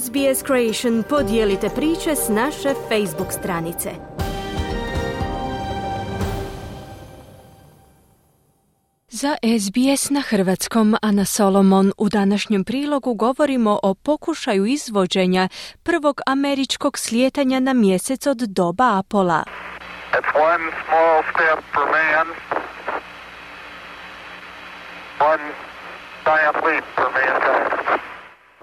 SBS 0.00 0.44
Creation 0.46 1.02
podijelite 1.08 1.68
priče 1.68 2.16
s 2.16 2.28
naše 2.28 2.74
Facebook 2.88 3.32
stranice. 3.32 3.90
Za 9.08 9.36
SBS 9.60 10.10
na 10.10 10.20
hrvatskom 10.20 10.96
Ana 11.02 11.24
Solomon 11.24 11.92
u 11.98 12.08
današnjem 12.08 12.64
prilogu 12.64 13.14
govorimo 13.14 13.80
o 13.82 13.94
pokušaju 13.94 14.66
izvođenja 14.66 15.48
prvog 15.82 16.20
američkog 16.26 16.98
slijetanja 16.98 17.60
na 17.60 17.72
mjesec 17.72 18.26
od 18.26 18.38
doba 18.38 18.98
Apola. 18.98 19.44
It's 20.12 20.32
one 20.52 20.64
small 20.86 21.22
step 21.32 21.64
for 21.74 21.84
man, 21.90 22.26
one 25.32 25.44
giant 26.24 26.56
leap 26.66 26.84
for 26.96 27.06
mankind. 27.12 28.11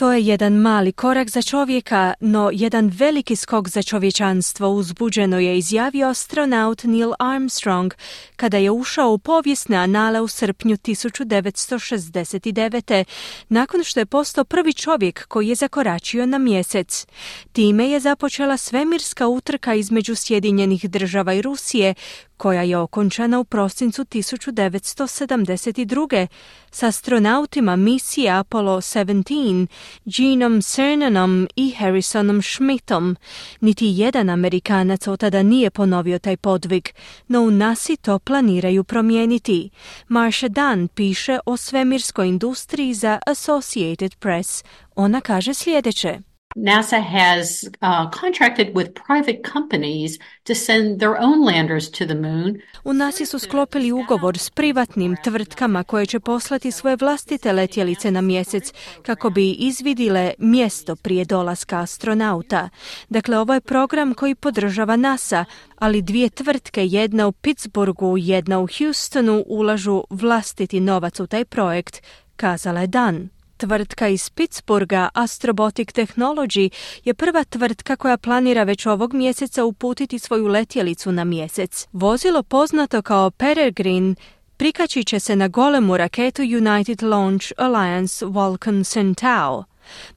To 0.00 0.12
je 0.12 0.26
jedan 0.26 0.52
mali 0.52 0.92
korak 0.92 1.30
za 1.30 1.42
čovjeka, 1.42 2.14
no 2.20 2.50
jedan 2.52 2.90
veliki 2.94 3.36
skok 3.36 3.68
za 3.68 3.82
čovječanstvo 3.82 4.68
uzbuđeno 4.68 5.38
je 5.38 5.58
izjavio 5.58 6.08
astronaut 6.08 6.84
Neil 6.84 7.12
Armstrong 7.18 7.94
kada 8.36 8.56
je 8.56 8.70
ušao 8.70 9.12
u 9.12 9.18
povijesne 9.18 9.76
anale 9.76 10.20
u 10.20 10.28
srpnju 10.28 10.76
1969. 10.76 13.04
nakon 13.48 13.84
što 13.84 14.00
je 14.00 14.06
postao 14.06 14.44
prvi 14.44 14.72
čovjek 14.72 15.26
koji 15.26 15.48
je 15.48 15.54
zakoračio 15.54 16.26
na 16.26 16.38
mjesec. 16.38 17.06
Time 17.52 17.90
je 17.90 18.00
započela 18.00 18.56
svemirska 18.56 19.28
utrka 19.28 19.74
između 19.74 20.14
Sjedinjenih 20.14 20.90
država 20.90 21.34
i 21.34 21.42
Rusije 21.42 21.94
koja 22.40 22.62
je 22.62 22.78
okončana 22.78 23.38
u 23.38 23.44
prosincu 23.44 24.04
1972. 24.04 26.26
s 26.70 26.82
astronautima 26.82 27.76
misije 27.76 28.30
Apollo 28.30 28.76
17, 28.76 29.66
Genom 30.04 30.62
Cernanom 30.62 31.48
i 31.56 31.70
Harrisonom 31.70 32.42
Schmidtom. 32.42 33.16
Niti 33.60 33.86
jedan 33.86 34.30
Amerikanac 34.30 35.06
od 35.06 35.20
tada 35.20 35.42
nije 35.42 35.70
ponovio 35.70 36.18
taj 36.18 36.36
podvig, 36.36 36.88
no 37.28 37.40
u 37.40 37.50
nasi 37.50 37.96
to 37.96 38.18
planiraju 38.18 38.84
promijeniti. 38.84 39.70
Marsha 40.08 40.48
Dunn 40.48 40.88
piše 40.88 41.38
o 41.46 41.56
svemirskoj 41.56 42.28
industriji 42.28 42.94
za 42.94 43.18
Associated 43.26 44.14
Press. 44.14 44.64
Ona 44.94 45.20
kaže 45.20 45.54
sljedeće. 45.54 46.29
NASA 46.56 47.00
has 47.00 47.64
uh, 47.80 48.10
contracted 48.10 48.74
with 48.74 48.94
private 48.94 49.42
companies 49.52 50.18
to 50.44 50.54
send 50.54 50.98
their 50.98 51.16
own 51.20 51.44
landers 51.44 51.90
to 51.90 52.06
the 52.06 52.14
moon. 52.14 52.60
U 52.84 52.92
NASA 52.92 53.26
su 53.26 53.38
sklopili 53.38 53.92
ugovor 53.92 54.38
s 54.38 54.50
privatnim 54.50 55.16
tvrtkama 55.24 55.84
koje 55.84 56.06
će 56.06 56.20
poslati 56.20 56.70
svoje 56.70 56.96
vlastite 56.96 57.52
letjelice 57.52 58.10
na 58.10 58.20
mjesec 58.20 58.72
kako 59.02 59.30
bi 59.30 59.50
izvidile 59.50 60.34
mjesto 60.38 60.96
prije 60.96 61.24
dolaska 61.24 61.80
astronauta. 61.80 62.68
Dakle, 63.08 63.38
ovo 63.38 63.54
je 63.54 63.60
program 63.60 64.14
koji 64.14 64.34
podržava 64.34 64.96
NASA, 64.96 65.44
ali 65.76 66.02
dvije 66.02 66.28
tvrtke, 66.30 66.86
jedna 66.86 67.26
u 67.26 67.32
Pittsburghu, 67.32 68.16
jedna 68.18 68.60
u 68.60 68.68
Houstonu, 68.78 69.44
ulažu 69.46 70.04
vlastiti 70.10 70.80
novac 70.80 71.20
u 71.20 71.26
taj 71.26 71.44
projekt, 71.44 72.02
kazala 72.36 72.80
je 72.80 72.86
Dan. 72.86 73.28
Tvrtka 73.60 74.08
iz 74.08 74.30
Pittsburgha 74.30 75.08
Astrobotic 75.14 75.88
Technology 75.92 76.70
je 77.04 77.14
prva 77.14 77.44
tvrtka 77.44 77.96
koja 77.96 78.16
planira 78.16 78.62
već 78.62 78.86
ovog 78.86 79.14
mjeseca 79.14 79.64
uputiti 79.64 80.18
svoju 80.18 80.46
letjelicu 80.46 81.12
na 81.12 81.24
mjesec. 81.24 81.88
Vozilo 81.92 82.42
poznato 82.42 83.02
kao 83.02 83.30
Peregrine 83.30 84.14
prikačit 84.56 85.06
će 85.06 85.20
se 85.20 85.36
na 85.36 85.48
golemu 85.48 85.96
raketu 85.96 86.42
United 86.42 87.02
Launch 87.02 87.52
Alliance 87.56 88.26
Vulcan 88.26 88.84
Centaur. 88.84 89.64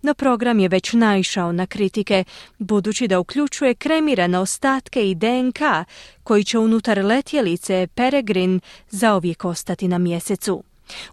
No 0.01 0.13
program 0.13 0.59
je 0.59 0.67
već 0.67 0.93
naišao 0.93 1.51
na 1.51 1.65
kritike, 1.65 2.23
budući 2.57 3.07
da 3.07 3.19
uključuje 3.19 3.75
kremirane 3.75 4.39
ostatke 4.39 5.09
i 5.09 5.15
DNK 5.15 5.59
koji 6.23 6.43
će 6.43 6.59
unutar 6.59 7.05
letjelice 7.05 7.87
Peregrine 7.95 8.59
zauvijek 8.89 9.45
ostati 9.45 9.87
na 9.87 9.97
mjesecu. 9.97 10.63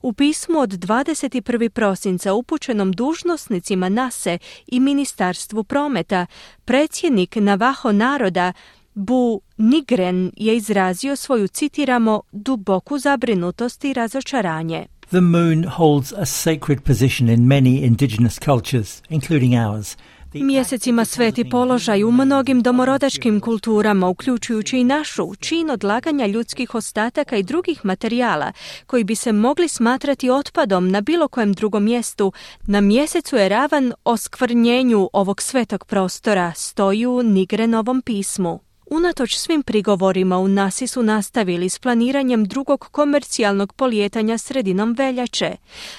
U 0.02 0.12
pismu 0.12 0.58
od 0.58 0.70
21. 0.70 1.68
prosinca 1.68 2.32
upućenom 2.32 2.92
dužnosnicima 2.92 3.88
NASE 3.88 4.38
i 4.66 4.80
Ministarstvu 4.80 5.64
prometa, 5.64 6.26
predsjednik 6.64 7.36
Navaho 7.36 7.92
naroda 7.92 8.52
Bu 8.94 9.40
Nigren 9.56 10.32
je 10.36 10.56
izrazio 10.56 11.16
svoju, 11.16 11.48
citiramo, 11.48 12.22
duboku 12.32 12.98
zabrinutost 12.98 13.84
i 13.84 13.92
razočaranje. 13.92 14.86
The 15.10 15.20
moon 15.20 15.64
holds 15.64 16.12
a 16.12 16.24
sacred 16.24 16.82
position 16.82 17.28
in 17.28 17.40
many 17.40 17.86
indigenous 17.86 18.38
cultures, 18.38 19.02
including 19.08 19.54
ours. 19.54 19.96
Mjesecima 20.34 21.04
sveti 21.04 21.50
položaj 21.50 22.04
u 22.04 22.10
mnogim 22.10 22.62
domorodačkim 22.62 23.40
kulturama, 23.40 24.08
uključujući 24.08 24.78
i 24.78 24.84
našu, 24.84 25.34
čin 25.34 25.70
odlaganja 25.70 26.26
ljudskih 26.26 26.74
ostataka 26.74 27.36
i 27.36 27.42
drugih 27.42 27.84
materijala 27.84 28.52
koji 28.86 29.04
bi 29.04 29.14
se 29.14 29.32
mogli 29.32 29.68
smatrati 29.68 30.30
otpadom 30.30 30.90
na 30.90 31.00
bilo 31.00 31.28
kojem 31.28 31.52
drugom 31.52 31.84
mjestu, 31.84 32.32
na 32.66 32.80
mjesecu 32.80 33.36
je 33.36 33.48
ravan 33.48 33.92
oskvrnjenju 34.04 35.10
ovog 35.12 35.42
svetog 35.42 35.84
prostora, 35.84 36.52
stoji 36.56 37.06
u 37.06 37.22
Nigrenovom 37.22 38.02
pismu. 38.02 38.69
Unatoč 38.92 39.36
svim 39.36 39.62
prigovorima 39.62 40.38
u 40.38 40.48
nasi 40.48 40.86
su 40.86 41.02
nastavili 41.02 41.68
s 41.68 41.78
planiranjem 41.78 42.44
drugog 42.44 42.88
komercijalnog 42.90 43.72
polijetanja 43.72 44.38
sredinom 44.38 44.94
veljače. 44.98 45.56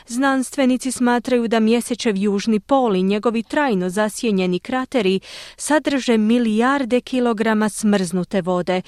Znanstvenici 0.07 0.91
smatraju 0.91 1.47
da 1.47 1.59
mjesečev 1.59 2.18
južni 2.18 2.59
pol 2.59 2.96
i 2.96 3.03
njegovi 3.03 3.44
trajno 3.44 3.90
zasjenjeni 3.90 4.59
krateri 4.59 5.19
sadrže 5.57 6.18
milijarde 6.18 7.02
kilograma 7.02 7.69
smrznute 7.69 8.41
vode, 8.41 8.81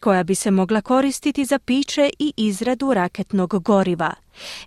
koja 0.00 0.22
bi 0.22 0.34
se 0.34 0.50
mogla 0.50 0.80
koristiti 0.80 1.44
za 1.44 1.58
piće 1.58 2.10
i 2.18 2.32
izradu 2.36 2.94
raketnog 2.94 3.62
goriva. 3.62 4.14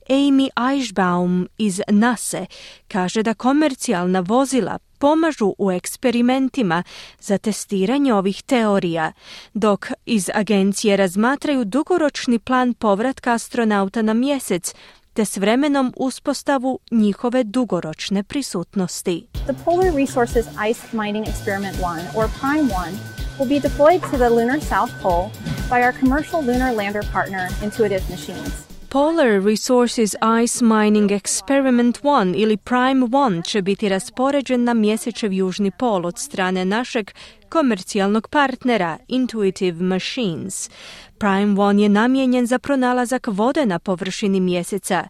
Amy 0.10 0.50
Eichbaum 0.72 1.48
iz 1.58 1.82
NASA 1.88 2.46
kaže 2.88 3.24
da 3.24 3.34
komercijalna 3.34 4.20
vozila 4.20 4.80
pomažu 5.00 5.54
u 5.58 5.72
eksperimentima 5.72 6.84
za 7.20 7.38
testiranje 7.38 8.14
ovih 8.14 8.44
teorija, 8.44 9.12
dok 9.54 9.88
iz 10.06 10.30
agencije 10.34 10.98
razmatraju 10.98 11.66
dugoročni 11.66 12.40
plan 12.40 12.74
povratka 12.74 13.34
astronauta 13.34 14.02
na 14.02 14.14
mjesec 14.14 14.74
te 15.14 15.26
s 15.26 15.38
vremenom 15.38 15.94
uspostavu 15.98 16.80
njihove 16.92 17.44
dugoročne 17.44 18.24
prisutnosti. 18.24 19.28
The 19.34 19.54
Polar 19.66 19.94
Resources 19.96 20.46
Ice 20.70 20.82
Mining 20.92 21.26
Experiment 21.26 21.76
1 21.82 22.02
or 22.16 22.30
Prime 22.42 22.70
1 22.70 23.23
will 23.38 23.50
be 23.50 23.60
deployed 23.60 24.02
to 24.12 24.18
the 24.18 24.30
lunar 24.30 24.60
south 24.60 24.92
pole 25.02 25.32
by 25.70 25.82
our 25.84 25.94
commercial 25.94 26.42
lunar 26.42 26.72
lander 26.72 27.04
partner 27.14 27.48
Intuitive 27.62 28.10
Machines. 28.10 28.74
Polar 28.90 29.40
Resources 29.40 30.16
Ice 30.44 30.62
Mining 30.62 31.12
Experiment 31.12 32.02
1 32.04 32.34
ili 32.36 32.58
Prime 32.58 33.06
1 33.06 33.46
će 33.46 33.62
biti 33.62 33.90
raspoređen 33.90 34.64
na 34.64 34.74
mjesečev 34.74 35.34
južni 35.34 35.72
pol 35.72 36.06
od 36.06 36.20
strane 36.20 36.66
našeg 36.66 37.12
komercijalnog 37.50 38.28
partnera 38.28 38.98
Intuitive 39.08 39.84
Machines. 39.84 40.70
Prime 41.18 41.56
1 41.56 41.80
je 41.80 41.90
namijenjen 41.90 42.46
za 42.46 42.60
pronalazak 42.60 43.28
vode 43.28 43.66
na 43.66 43.80
površini 43.80 44.40
mjeseca. 44.40 45.04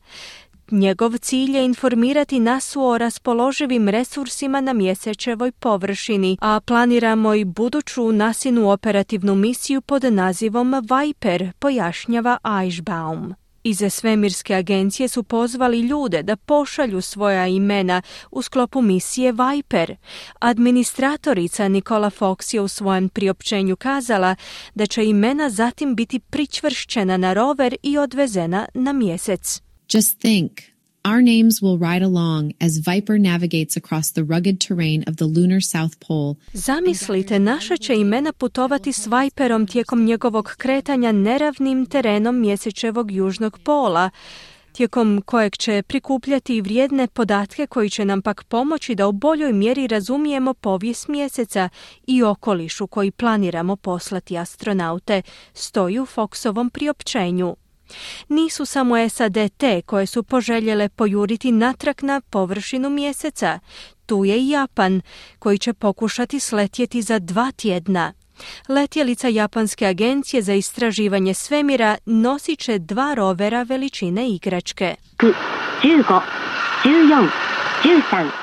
Njegov 0.74 1.18
cilj 1.18 1.56
je 1.56 1.66
informirati 1.66 2.40
nas 2.40 2.76
o 2.76 2.98
raspoloživim 2.98 3.90
resursima 3.90 4.62
na 4.62 4.74
mjesečevoj 4.74 5.52
površini, 5.52 6.38
a 6.42 6.60
planiramo 6.66 7.34
i 7.34 7.46
buduću 7.46 8.12
nasinu 8.12 8.70
operativnu 8.72 9.36
misiju 9.36 9.82
pod 9.82 10.04
nazivom 10.04 10.74
Viper, 10.74 11.52
pojašnjava 11.60 12.38
Eichbaum. 12.62 13.34
Ize 13.64 13.90
svemirske 13.90 14.56
agencije 14.56 15.08
su 15.08 15.24
pozvali 15.24 15.80
ljude 15.80 16.24
da 16.24 16.36
pošalju 16.36 17.02
svoja 17.02 17.48
imena 17.48 18.02
u 18.32 18.42
sklopu 18.42 18.82
misije 18.82 19.32
Viper. 19.32 19.96
Administratorica 20.40 21.68
Nikola 21.68 22.10
Fox 22.10 22.56
je 22.56 22.62
u 22.62 22.68
svojem 22.68 23.10
priopćenju 23.10 23.76
kazala 23.76 24.36
da 24.76 24.86
će 24.86 25.06
imena 25.06 25.50
zatim 25.50 25.96
biti 25.96 26.20
pričvršćena 26.20 27.18
na 27.18 27.34
rover 27.34 27.76
i 27.84 27.98
odvezena 27.98 28.66
na 28.74 28.94
mjesec. 28.94 29.62
Just 29.94 30.20
think, 30.20 30.73
Our 31.06 31.22
names 31.22 31.62
will 31.62 31.78
ride 31.78 32.06
along 32.06 32.54
as 32.62 32.78
Viper 32.78 33.18
navigates 33.20 33.76
across 33.76 34.12
the 34.12 34.24
rugged 34.24 34.62
terrain 34.62 35.04
of 35.08 35.16
the 35.18 35.26
lunar 35.26 35.60
south 35.62 36.00
pole. 36.00 36.36
Zamislite, 36.54 37.40
naša 37.40 37.78
će 37.78 37.96
imena 37.96 38.34
putovati 38.34 38.94
s 38.94 39.08
Viperom 39.08 39.68
tijekom 39.68 40.06
njegovog 40.06 40.56
kretanja 40.58 41.12
neravnim 41.12 41.86
terenom 41.86 42.40
mjesečevog 42.40 43.12
južnog 43.12 43.60
pola 43.60 44.10
tijekom 44.74 45.22
kojeg 45.26 45.58
će 45.58 45.84
prikupljati 45.88 46.62
vrijedne 46.62 47.08
podatke 47.08 47.68
koji 47.68 47.90
će 47.90 48.06
nam 48.06 48.22
pak 48.22 48.44
pomoći 48.44 48.96
da 48.96 49.08
u 49.08 49.12
boljoj 49.12 49.54
mjeri 49.54 49.88
razumijemo 49.88 50.54
povijest 50.54 51.08
mjeseca 51.08 51.70
i 52.08 52.24
okolišu 52.24 52.88
koji 52.88 53.12
planiramo 53.12 53.76
poslati 53.76 54.38
astronaute, 54.38 55.22
stoji 55.54 56.00
u 56.00 56.06
Foxovom 56.06 56.70
priopćenju. 56.70 57.56
Nisu 58.30 58.66
samo 58.66 59.10
SAD 59.10 59.38
te 59.58 59.82
koje 59.82 60.06
su 60.06 60.24
poželjele 60.24 60.90
pojuriti 60.90 61.52
natrag 61.52 61.96
na 62.02 62.22
površinu 62.22 62.90
mjeseca. 62.90 63.60
Tu 64.06 64.26
je 64.26 64.40
i 64.40 64.50
Japan, 64.50 65.02
koji 65.40 65.58
će 65.58 65.74
pokušati 65.74 66.40
sletjeti 66.40 67.02
za 67.02 67.20
dva 67.20 67.52
tjedna. 67.52 68.14
Letjelica 68.70 69.28
Japanske 69.28 69.86
agencije 69.86 70.42
za 70.42 70.54
istraživanje 70.54 71.34
svemira 71.34 71.98
nosit 72.06 72.60
će 72.60 72.80
dva 72.80 73.14
rovera 73.14 73.64
veličine 73.64 74.30
igračke. 74.30 74.96
15, 75.18 75.34
14, 76.84 77.28
13. 77.84 78.43